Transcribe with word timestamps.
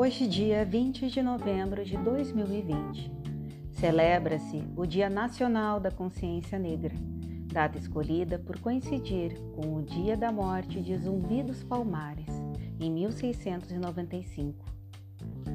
Hoje, 0.00 0.28
dia 0.28 0.64
20 0.64 1.10
de 1.10 1.20
novembro 1.20 1.84
de 1.84 1.96
2020, 1.96 3.10
celebra-se 3.72 4.62
o 4.76 4.86
Dia 4.86 5.10
Nacional 5.10 5.80
da 5.80 5.90
Consciência 5.90 6.56
Negra, 6.56 6.94
data 7.52 7.76
escolhida 7.76 8.38
por 8.38 8.60
coincidir 8.60 9.36
com 9.56 9.74
o 9.74 9.82
dia 9.82 10.16
da 10.16 10.30
morte 10.30 10.80
de 10.80 10.96
Zumbi 10.96 11.42
dos 11.42 11.64
Palmares, 11.64 12.28
em 12.78 12.92
1695. 12.92 14.64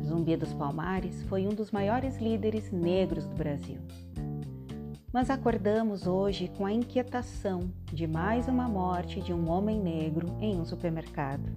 Zumbi 0.06 0.36
dos 0.36 0.54
Palmares 0.54 1.24
foi 1.30 1.48
um 1.48 1.56
dos 1.56 1.72
maiores 1.72 2.18
líderes 2.18 2.70
negros 2.70 3.26
do 3.26 3.36
Brasil. 3.36 3.78
Mas 5.14 5.30
acordamos 5.30 6.06
hoje 6.06 6.52
com 6.58 6.66
a 6.66 6.74
inquietação 6.74 7.72
de 7.94 8.06
mais 8.06 8.50
uma 8.50 8.68
morte 8.68 9.22
de 9.22 9.32
um 9.32 9.50
homem 9.50 9.80
negro 9.80 10.36
em 10.42 10.60
um 10.60 10.66
supermercado. 10.66 11.50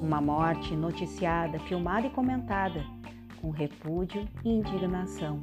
Uma 0.00 0.20
morte 0.20 0.74
noticiada, 0.74 1.58
filmada 1.60 2.06
e 2.06 2.10
comentada, 2.10 2.84
com 3.40 3.50
repúdio 3.50 4.28
e 4.44 4.50
indignação, 4.50 5.40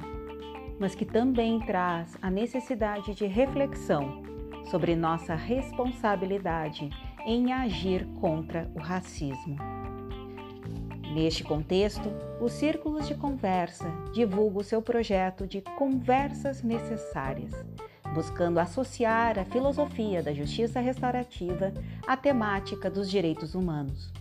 mas 0.78 0.94
que 0.94 1.04
também 1.04 1.60
traz 1.60 2.16
a 2.22 2.30
necessidade 2.30 3.14
de 3.14 3.26
reflexão 3.26 4.22
sobre 4.70 4.96
nossa 4.96 5.34
responsabilidade 5.34 6.88
em 7.26 7.52
agir 7.52 8.06
contra 8.20 8.70
o 8.74 8.78
racismo. 8.78 9.56
Neste 11.12 11.44
contexto, 11.44 12.10
os 12.40 12.52
Círculos 12.52 13.06
de 13.06 13.14
Conversa 13.14 13.88
divulga 14.12 14.58
o 14.58 14.64
seu 14.64 14.82
projeto 14.82 15.46
de 15.46 15.60
Conversas 15.60 16.62
Necessárias, 16.62 17.54
buscando 18.12 18.58
associar 18.58 19.38
a 19.38 19.44
filosofia 19.44 20.22
da 20.22 20.32
justiça 20.32 20.80
restaurativa 20.80 21.72
à 22.06 22.16
temática 22.16 22.90
dos 22.90 23.10
direitos 23.10 23.54
humanos. 23.54 24.12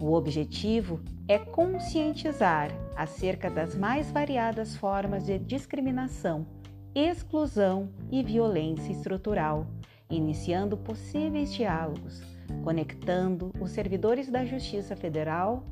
O 0.00 0.14
objetivo 0.14 1.00
é 1.28 1.38
conscientizar 1.38 2.70
acerca 2.96 3.50
das 3.50 3.74
mais 3.74 4.10
variadas 4.10 4.76
formas 4.76 5.26
de 5.26 5.38
discriminação, 5.38 6.46
exclusão 6.94 7.90
e 8.10 8.22
violência 8.22 8.92
estrutural, 8.92 9.66
iniciando 10.10 10.76
possíveis 10.76 11.52
diálogos, 11.52 12.22
conectando 12.64 13.52
os 13.60 13.70
servidores 13.70 14.30
da 14.30 14.44
Justiça 14.44 14.96
Federal 14.96 15.64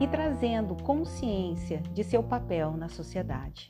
e 0.00 0.06
trazendo 0.08 0.74
consciência 0.82 1.80
de 1.94 2.02
seu 2.02 2.22
papel 2.22 2.72
na 2.76 2.88
sociedade. 2.88 3.68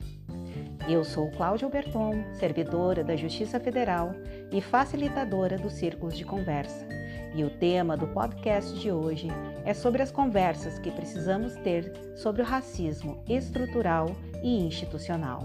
Eu 0.89 1.03
sou 1.03 1.29
Cláudia 1.31 1.65
Alberton, 1.65 2.23
servidora 2.33 3.03
da 3.03 3.15
Justiça 3.15 3.59
Federal 3.59 4.13
e 4.51 4.59
facilitadora 4.59 5.57
dos 5.57 5.73
Círculos 5.73 6.17
de 6.17 6.25
Conversa. 6.25 6.87
E 7.35 7.43
o 7.43 7.49
tema 7.49 7.97
do 7.97 8.05
podcast 8.07 8.79
de 8.79 8.91
hoje 8.91 9.27
é 9.65 9.73
sobre 9.73 10.03
as 10.03 10.11
conversas 10.11 10.77
que 10.77 10.91
precisamos 10.91 11.55
ter 11.55 11.91
sobre 12.15 12.43
o 12.43 12.45
racismo 12.45 13.23
estrutural 13.27 14.15
e 14.43 14.59
institucional. 14.63 15.41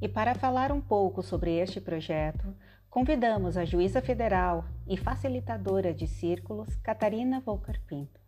E 0.00 0.08
para 0.08 0.34
falar 0.34 0.72
um 0.72 0.80
pouco 0.80 1.22
sobre 1.22 1.56
este 1.58 1.80
projeto, 1.80 2.52
convidamos 2.92 3.56
a 3.56 3.64
juíza 3.64 4.02
federal 4.02 4.66
e 4.86 4.98
facilitadora 4.98 5.94
de 5.94 6.06
círculos, 6.06 6.76
Catarina 6.82 7.40
Volcar 7.40 7.80
Pinto. 7.86 8.20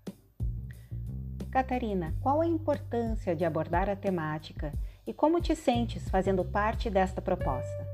Catarina, 1.51 2.15
qual 2.23 2.41
a 2.41 2.47
importância 2.47 3.37
de 3.37 3.45
abordar 3.45 3.91
a 3.91 3.95
temática 3.95 4.73
e 5.07 5.13
como 5.13 5.39
te 5.39 5.55
sentes 5.55 6.09
fazendo 6.09 6.43
parte 6.47 6.89
desta 6.89 7.21
proposta? 7.21 7.87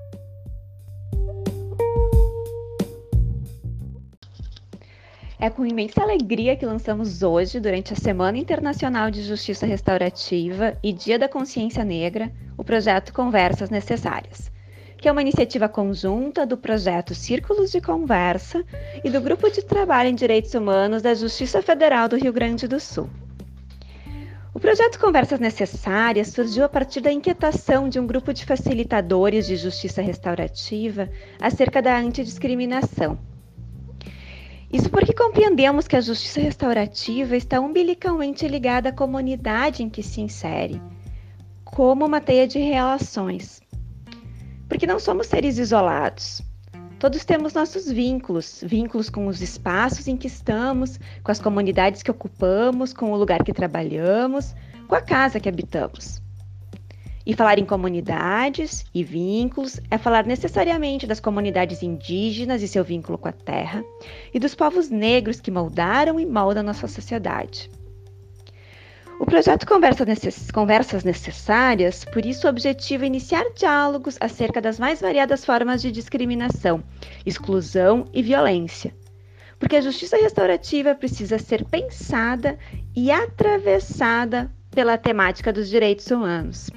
É 5.40 5.50
com 5.50 5.66
imensa 5.66 6.00
alegria 6.02 6.54
que 6.54 6.64
lançamos 6.64 7.24
hoje, 7.24 7.58
durante 7.58 7.94
a 7.94 7.96
Semana 7.96 8.38
Internacional 8.38 9.10
de 9.10 9.24
Justiça 9.24 9.66
Restaurativa 9.66 10.78
e 10.84 10.92
Dia 10.92 11.18
da 11.18 11.28
Consciência 11.28 11.82
Negra, 11.82 12.30
o 12.56 12.62
projeto 12.62 13.12
Conversas 13.12 13.70
Necessárias, 13.70 14.52
que 15.00 15.08
é 15.08 15.12
uma 15.12 15.22
iniciativa 15.22 15.68
conjunta 15.68 16.44
do 16.44 16.56
projeto 16.56 17.14
Círculos 17.14 17.70
de 17.70 17.80
Conversa 17.80 18.64
e 19.02 19.10
do 19.10 19.20
Grupo 19.20 19.50
de 19.50 19.62
Trabalho 19.64 20.10
em 20.10 20.14
Direitos 20.14 20.52
Humanos 20.54 21.02
da 21.02 21.14
Justiça 21.14 21.62
Federal 21.62 22.08
do 22.08 22.16
Rio 22.16 22.32
Grande 22.32 22.68
do 22.68 22.78
Sul. 22.78 23.08
O 24.52 24.60
projeto 24.60 24.98
Conversas 24.98 25.40
Necessárias 25.40 26.28
surgiu 26.28 26.64
a 26.64 26.68
partir 26.68 27.00
da 27.00 27.10
inquietação 27.10 27.88
de 27.88 27.98
um 27.98 28.06
grupo 28.06 28.34
de 28.34 28.44
facilitadores 28.44 29.46
de 29.46 29.56
justiça 29.56 30.02
restaurativa 30.02 31.08
acerca 31.40 31.80
da 31.80 31.96
antidiscriminação 31.96 33.18
isso 34.72 34.88
porque 34.88 35.12
compreendemos 35.12 35.88
que 35.88 35.96
a 35.96 36.00
justiça 36.00 36.40
restaurativa 36.40 37.36
está 37.36 37.60
umbilicalmente 37.60 38.46
ligada 38.46 38.90
à 38.90 38.92
comunidade 38.92 39.82
em 39.82 39.90
que 39.90 40.00
se 40.00 40.20
insere, 40.20 40.80
como 41.64 42.06
uma 42.06 42.20
teia 42.20 42.46
de 42.46 42.60
relações. 42.60 43.60
Porque 44.70 44.86
não 44.86 45.00
somos 45.00 45.26
seres 45.26 45.58
isolados. 45.58 46.40
Todos 47.00 47.24
temos 47.24 47.54
nossos 47.54 47.90
vínculos, 47.90 48.62
vínculos 48.64 49.10
com 49.10 49.26
os 49.26 49.42
espaços 49.42 50.06
em 50.06 50.16
que 50.16 50.28
estamos, 50.28 51.00
com 51.24 51.32
as 51.32 51.40
comunidades 51.40 52.02
que 52.02 52.10
ocupamos, 52.10 52.92
com 52.92 53.10
o 53.10 53.16
lugar 53.16 53.42
que 53.42 53.52
trabalhamos, 53.52 54.54
com 54.86 54.94
a 54.94 55.00
casa 55.00 55.40
que 55.40 55.48
habitamos. 55.48 56.22
E 57.26 57.34
falar 57.34 57.58
em 57.58 57.64
comunidades 57.64 58.84
e 58.94 59.02
vínculos 59.02 59.80
é 59.90 59.98
falar 59.98 60.24
necessariamente 60.24 61.06
das 61.06 61.20
comunidades 61.20 61.82
indígenas 61.82 62.62
e 62.62 62.68
seu 62.68 62.84
vínculo 62.84 63.18
com 63.18 63.28
a 63.28 63.32
terra, 63.32 63.82
e 64.32 64.38
dos 64.38 64.54
povos 64.54 64.88
negros 64.88 65.40
que 65.40 65.50
moldaram 65.50 66.20
e 66.20 66.24
moldam 66.24 66.62
nossa 66.62 66.86
sociedade. 66.86 67.68
O 69.20 69.26
projeto 69.26 69.66
Conversas 69.66 71.04
Necessárias, 71.04 72.06
por 72.06 72.24
isso, 72.24 72.48
objetiva 72.48 73.04
iniciar 73.04 73.44
diálogos 73.54 74.16
acerca 74.18 74.62
das 74.62 74.78
mais 74.78 75.02
variadas 75.02 75.44
formas 75.44 75.82
de 75.82 75.92
discriminação, 75.92 76.82
exclusão 77.26 78.06
e 78.14 78.22
violência. 78.22 78.94
Porque 79.58 79.76
a 79.76 79.80
justiça 79.82 80.16
restaurativa 80.16 80.94
precisa 80.94 81.38
ser 81.38 81.66
pensada 81.66 82.58
e 82.96 83.10
atravessada 83.10 84.50
pela 84.70 84.96
temática 84.96 85.52
dos 85.52 85.68
direitos 85.68 86.06
humanos. 86.06 86.70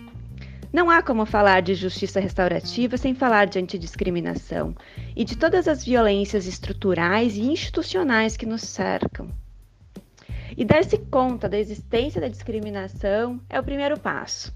Não 0.73 0.89
há 0.89 1.01
como 1.01 1.25
falar 1.25 1.61
de 1.61 1.73
justiça 1.73 2.19
restaurativa 2.19 2.97
sem 2.97 3.15
falar 3.15 3.45
de 3.45 3.57
antidiscriminação 3.57 4.75
e 5.15 5.23
de 5.23 5.37
todas 5.37 5.65
as 5.65 5.85
violências 5.85 6.45
estruturais 6.45 7.37
e 7.37 7.41
institucionais 7.41 8.35
que 8.35 8.45
nos 8.45 8.63
cercam. 8.63 9.29
E 10.55 10.63
dar-se 10.63 10.97
conta 10.97 11.49
da 11.49 11.57
existência 11.57 12.21
da 12.21 12.27
discriminação 12.27 13.39
é 13.49 13.59
o 13.59 13.63
primeiro 13.63 13.99
passo. 13.99 14.53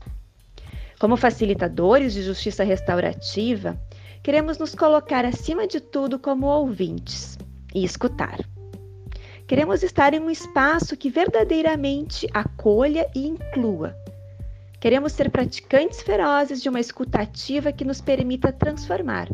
Como 0.99 1.17
facilitadores 1.17 2.13
de 2.13 2.23
justiça 2.23 2.63
restaurativa, 2.63 3.79
queremos 4.23 4.57
nos 4.57 4.73
colocar 4.73 5.25
acima 5.25 5.67
de 5.67 5.79
tudo 5.79 6.17
como 6.17 6.47
ouvintes 6.47 7.37
e 7.73 7.83
escutar. 7.83 8.39
Queremos 9.47 9.83
estar 9.83 10.13
em 10.13 10.19
um 10.19 10.29
espaço 10.29 10.97
que 10.97 11.09
verdadeiramente 11.09 12.27
acolha 12.33 13.09
e 13.15 13.27
inclua 13.27 13.95
Queremos 14.79 15.13
ser 15.13 15.31
praticantes 15.31 16.01
ferozes 16.01 16.61
de 16.61 16.69
uma 16.69 16.79
escutativa 16.79 17.71
que 17.71 17.83
nos 17.83 17.99
permita 17.99 18.53
transformar 18.53 19.27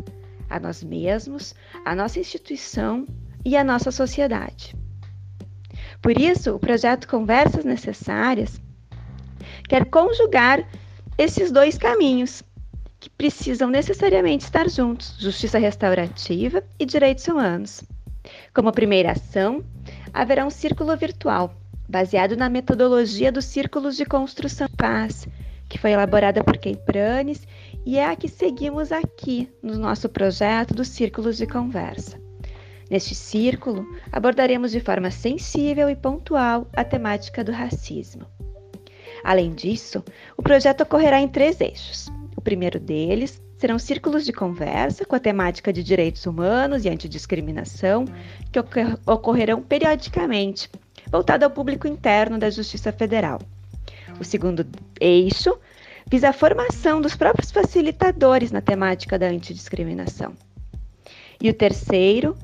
a 0.48 0.58
nós 0.58 0.82
mesmos, 0.82 1.54
a 1.84 1.94
nossa 1.94 2.18
instituição 2.18 3.06
e 3.44 3.54
a 3.56 3.62
nossa 3.62 3.90
sociedade. 3.90 4.74
Por 6.04 6.20
isso, 6.20 6.54
o 6.54 6.58
projeto 6.58 7.08
Conversas 7.08 7.64
Necessárias 7.64 8.60
quer 9.66 9.86
conjugar 9.86 10.62
esses 11.16 11.50
dois 11.50 11.78
caminhos 11.78 12.42
que 13.00 13.08
precisam 13.08 13.70
necessariamente 13.70 14.44
estar 14.44 14.68
juntos: 14.68 15.16
justiça 15.18 15.58
restaurativa 15.58 16.62
e 16.78 16.84
direitos 16.84 17.26
humanos. 17.26 17.82
Como 18.52 18.70
primeira 18.70 19.12
ação, 19.12 19.64
haverá 20.12 20.44
um 20.44 20.50
círculo 20.50 20.94
virtual 20.94 21.54
baseado 21.88 22.36
na 22.36 22.50
metodologia 22.50 23.32
dos 23.32 23.46
círculos 23.46 23.96
de 23.96 24.04
construção 24.04 24.66
de 24.66 24.76
paz, 24.76 25.26
que 25.70 25.78
foi 25.78 25.92
elaborada 25.92 26.44
por 26.44 26.58
Kay 26.58 26.76
Pranes 26.84 27.48
e 27.86 27.96
é 27.96 28.04
a 28.04 28.14
que 28.14 28.28
seguimos 28.28 28.92
aqui 28.92 29.48
no 29.62 29.78
nosso 29.78 30.06
projeto 30.10 30.74
dos 30.74 30.88
círculos 30.88 31.38
de 31.38 31.46
conversa. 31.46 32.23
Neste 32.90 33.14
círculo, 33.14 33.86
abordaremos 34.12 34.70
de 34.70 34.80
forma 34.80 35.10
sensível 35.10 35.88
e 35.88 35.96
pontual 35.96 36.68
a 36.74 36.84
temática 36.84 37.42
do 37.42 37.52
racismo. 37.52 38.26
Além 39.22 39.52
disso, 39.54 40.04
o 40.36 40.42
projeto 40.42 40.82
ocorrerá 40.82 41.20
em 41.20 41.28
três 41.28 41.60
eixos. 41.60 42.08
O 42.36 42.40
primeiro 42.40 42.78
deles 42.78 43.42
serão 43.56 43.78
círculos 43.78 44.24
de 44.24 44.32
conversa 44.32 45.06
com 45.06 45.16
a 45.16 45.20
temática 45.20 45.72
de 45.72 45.82
direitos 45.82 46.26
humanos 46.26 46.84
e 46.84 46.90
antidiscriminação, 46.90 48.04
que 48.52 48.58
ocorrerão 49.06 49.62
periodicamente 49.62 50.68
voltada 51.10 51.46
ao 51.46 51.50
público 51.50 51.86
interno 51.86 52.38
da 52.38 52.50
Justiça 52.50 52.92
Federal. 52.92 53.40
O 54.20 54.24
segundo 54.24 54.66
eixo 55.00 55.56
visa 56.10 56.28
a 56.28 56.32
formação 56.32 57.00
dos 57.00 57.16
próprios 57.16 57.50
facilitadores 57.50 58.52
na 58.52 58.60
temática 58.60 59.18
da 59.18 59.26
antidiscriminação. 59.26 60.34
E 61.40 61.48
o 61.48 61.54
terceiro 61.54 62.36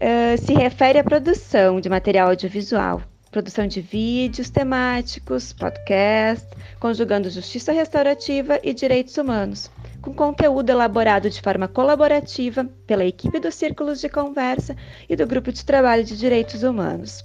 uh, 0.00 0.38
se 0.44 0.54
refere 0.54 0.98
à 0.98 1.04
produção 1.04 1.80
de 1.80 1.88
material 1.88 2.28
audiovisual, 2.28 3.02
produção 3.30 3.66
de 3.66 3.80
vídeos 3.80 4.50
temáticos, 4.50 5.52
podcast, 5.52 6.46
conjugando 6.80 7.30
justiça 7.30 7.72
restaurativa 7.72 8.58
e 8.62 8.72
direitos 8.72 9.16
humanos, 9.16 9.70
com 10.00 10.12
conteúdo 10.12 10.70
elaborado 10.70 11.28
de 11.28 11.40
forma 11.40 11.68
colaborativa 11.68 12.64
pela 12.86 13.04
equipe 13.04 13.38
dos 13.38 13.54
círculos 13.54 14.00
de 14.00 14.08
conversa 14.08 14.74
e 15.08 15.14
do 15.14 15.26
grupo 15.26 15.52
de 15.52 15.64
trabalho 15.64 16.02
de 16.02 16.16
direitos 16.16 16.62
humanos. 16.62 17.24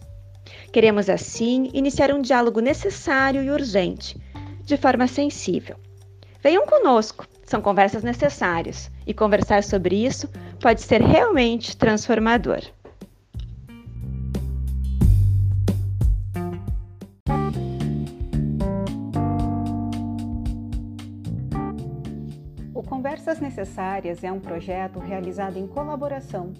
Queremos, 0.71 1.09
assim, 1.09 1.69
iniciar 1.73 2.11
um 2.11 2.21
diálogo 2.21 2.59
necessário 2.59 3.41
e 3.41 3.49
urgente, 3.49 4.19
de 4.63 4.75
forma 4.75 5.07
sensível. 5.07 5.77
Venham 6.43 6.65
conosco, 6.65 7.25
são 7.45 7.61
conversas 7.61 8.03
necessárias, 8.03 8.91
e 9.05 9.13
conversar 9.13 9.63
sobre 9.63 10.03
isso 10.03 10.27
pode 10.59 10.81
ser 10.81 11.01
realmente 11.01 11.77
transformador. 11.77 12.61
O 22.73 22.81
Conversas 22.81 23.39
Necessárias 23.39 24.23
é 24.23 24.31
um 24.31 24.39
projeto 24.39 24.99
realizado 24.99 25.57
em 25.57 25.67
colaboração 25.67 26.53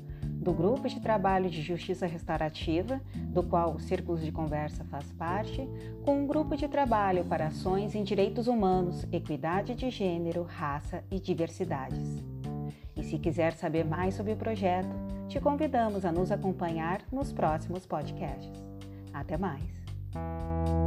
do 0.45 0.53
Grupo 0.53 0.88
de 0.88 1.00
Trabalho 1.00 1.50
de 1.50 1.59
Justiça 1.59 2.06
Restaurativa, 2.06 3.01
do 3.15 3.42
qual 3.42 3.74
o 3.74 3.80
Círculos 3.80 4.24
de 4.24 4.31
Conversa 4.31 4.83
faz 4.83 5.12
parte, 5.13 5.68
com 6.03 6.21
um 6.21 6.27
grupo 6.27 6.56
de 6.56 6.68
trabalho 6.68 7.25
para 7.25 7.47
ações 7.47 7.95
em 7.95 8.03
direitos 8.03 8.45
humanos, 8.45 9.07
equidade 9.12 9.74
de 9.74 9.89
gênero, 9.89 10.44
raça 10.44 11.03
e 11.09 11.19
diversidades. 11.19 12.24
E 12.95 13.03
se 13.03 13.18
quiser 13.18 13.53
saber 13.53 13.83
mais 13.86 14.13
sobre 14.13 14.33
o 14.33 14.38
projeto, 14.38 14.95
te 15.27 15.39
convidamos 15.39 16.06
a 16.06 16.12
nos 16.12 16.31
acompanhar 16.31 17.01
nos 17.12 17.33
próximos 17.33 17.88
podcasts. 17.88 18.63
Até 19.12 19.38
mais! 19.38 20.85